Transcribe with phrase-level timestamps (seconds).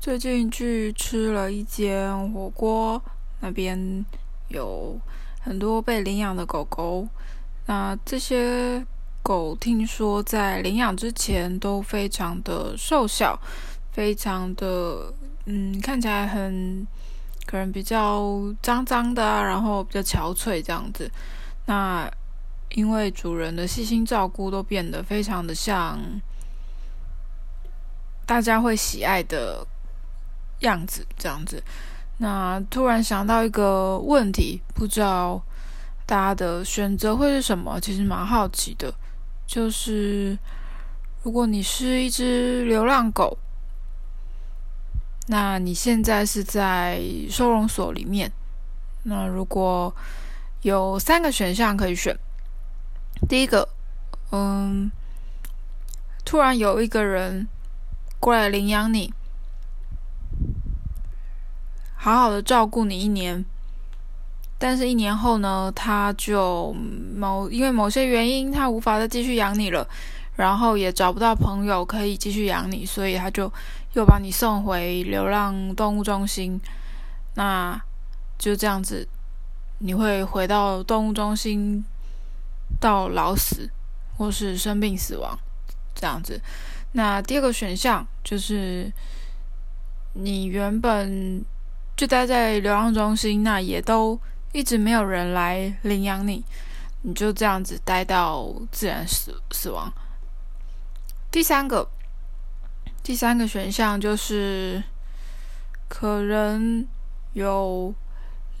[0.00, 3.02] 最近去吃了一间火锅，
[3.40, 4.04] 那边
[4.46, 4.96] 有
[5.40, 7.06] 很多被领养的狗狗。
[7.66, 8.84] 那这些
[9.22, 13.38] 狗听说在领养之前都非常的瘦小，
[13.92, 15.12] 非常的
[15.46, 16.86] 嗯，看起来很
[17.44, 21.10] 可能比较脏脏的啊，然后比较憔悴这样子。
[21.66, 22.08] 那
[22.70, 25.98] 因为主人的细心照顾，都变得非常的像
[28.24, 29.66] 大家会喜爱的
[30.60, 31.62] 样子，这样子。
[32.18, 35.40] 那突然想到一个问题，不知道
[36.04, 37.80] 大家的选择会是什么？
[37.80, 38.92] 其实蛮好奇的，
[39.46, 40.36] 就是
[41.22, 43.38] 如果你是一只流浪狗，
[45.28, 47.00] 那你现在是在
[47.30, 48.32] 收容所里面，
[49.04, 49.94] 那如果
[50.62, 52.18] 有三个选项可以选。
[53.28, 53.68] 第一个，
[54.32, 54.90] 嗯，
[56.24, 57.46] 突然有一个人
[58.18, 59.12] 过来领养你，
[62.08, 63.44] 好好的照顾你一年，
[64.58, 66.72] 但是，一年后呢，他就
[67.14, 69.86] 某因为某些原因，他无法再继续养你了，
[70.36, 73.52] 然后也找不到朋友可以继续养你，所以他就
[73.94, 76.60] 又把你送回流浪动物中心。
[77.34, 77.80] 那
[78.38, 79.06] 就这样子，
[79.78, 81.84] 你会回到动物中心。
[82.80, 83.68] 到老死，
[84.16, 85.36] 或是生病死亡，
[85.94, 86.40] 这样子。
[86.92, 88.92] 那第二个选项就是，
[90.12, 91.42] 你原本
[91.98, 94.16] 就待在流浪中心，那也都
[94.52, 96.44] 一直没有人来领养你，
[97.02, 99.92] 你就这样子待到自然死死亡。
[101.28, 101.90] 第三个，
[103.02, 104.80] 第三个选项就是，
[105.88, 106.86] 可能
[107.32, 107.92] 有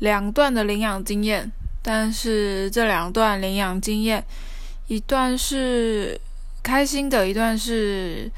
[0.00, 1.48] 两段的领养经验。
[1.80, 4.22] 但是这两段领养经验，
[4.88, 6.20] 一段是
[6.60, 8.28] 开心的，一段是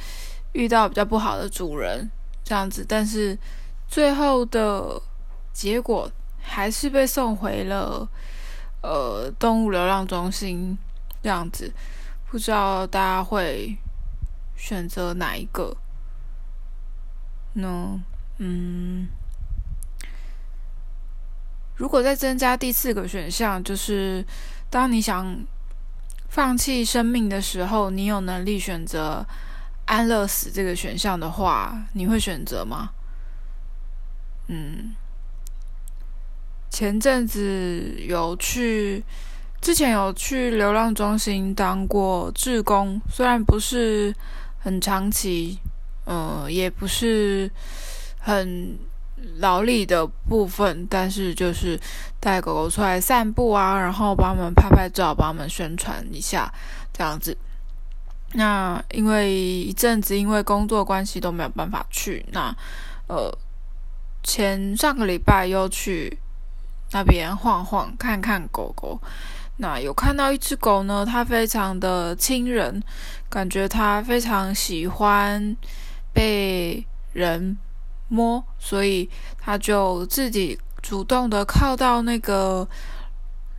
[0.53, 2.11] 遇到比较不好的主人
[2.45, 2.84] 这样子。
[2.87, 3.37] 但是
[3.91, 5.02] 最后的
[5.52, 6.08] 结果
[6.41, 8.08] 还是被送回了
[8.82, 10.78] 呃动物流浪中心
[11.20, 11.72] 这样子。
[12.31, 13.76] 不知道大家会
[14.56, 15.76] 选择哪一个
[17.54, 18.00] 呢？
[18.38, 19.09] 嗯。
[21.75, 24.25] 如果再增加第四个选项，就是
[24.70, 25.36] 当你想
[26.28, 29.26] 放弃生命的时候，你有能力选择
[29.86, 32.91] 安乐死这个选项的话，你会选择吗？
[34.50, 34.97] 嗯，
[36.69, 39.03] 前阵子有去，
[39.61, 44.12] 之前有去流浪中心当过志工，虽然不是
[44.59, 45.59] 很长期，
[46.06, 47.50] 嗯，也不是
[48.19, 48.77] 很。
[49.37, 51.78] 劳力的部分，但是就是
[52.19, 56.50] 带狗狗出来散步啊，然后帮他们拍拍照，帮他们宣传一下
[56.91, 57.37] 这样子。
[58.33, 62.50] 那因为一阵子因为工作关系都没有办法去，那
[63.09, 63.31] 呃
[64.22, 66.19] 前上个礼拜又去
[66.92, 69.00] 那边晃晃看看狗狗。
[69.56, 72.82] 那有看到一只狗呢，它非常的亲人，
[73.28, 75.56] 感觉它非常喜欢
[76.12, 77.56] 被人。
[78.12, 82.69] 摸，所以他就自己主动的靠到那个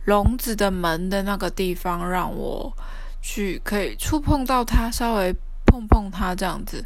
[0.04, 2.70] 笼子的门的那个地方，让我
[3.22, 5.34] 去可以触碰到它，稍微
[5.64, 6.84] 碰碰它这样子。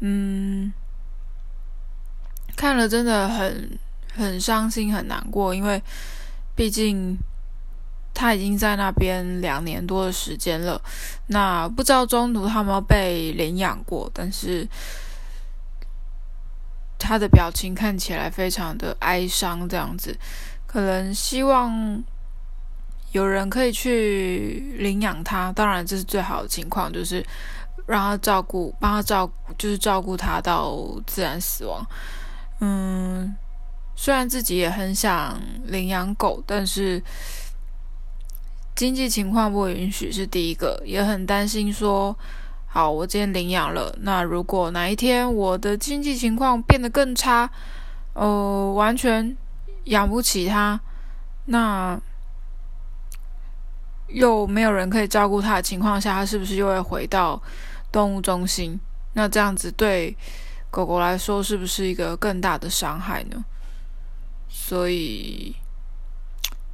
[0.00, 0.72] 嗯，
[2.56, 3.78] 看了真的很
[4.14, 5.80] 很伤心，很难过，因为
[6.56, 7.16] 毕竟
[8.14, 10.80] 他已经在那边两年多的时间了。
[11.28, 14.66] 那不知道中途他有没有被领养过，但是。
[16.98, 20.16] 他的表情看起来非常的哀伤，这样子，
[20.66, 22.02] 可能希望
[23.12, 25.52] 有人可以去领养他。
[25.52, 27.24] 当然，这是最好的情况，就是
[27.86, 30.74] 让他照顾，帮他照顾，就是照顾他到
[31.06, 31.86] 自然死亡。
[32.60, 33.36] 嗯，
[33.94, 37.02] 虽然自己也很想领养狗，但是
[38.74, 42.16] 经济情况不允许，是第一个，也很担心说。
[42.68, 43.96] 好，我今天领养了。
[44.02, 47.48] 那如果哪一天我的经济情况变得更差，
[48.12, 49.34] 呃，完全
[49.84, 50.78] 养不起它，
[51.46, 51.98] 那
[54.08, 57.40] 又没有人可以照顾它的情况下，它是不是又会回到
[57.90, 58.78] 动物中心？
[59.14, 60.14] 那这样子对
[60.70, 63.44] 狗狗来说，是不是一个更大的伤害呢？
[64.48, 65.56] 所以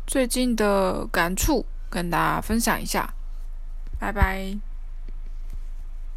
[0.06, 3.14] 最近的感触跟大家分享一下，
[3.98, 4.71] 拜拜。